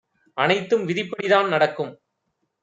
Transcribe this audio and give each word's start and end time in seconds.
அனைத்தும் 0.37 0.85
விதிப்படி 0.85 1.27
தான் 1.27 1.47
நடக்கும் 1.47 1.91